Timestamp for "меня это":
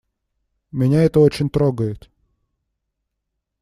0.71-1.19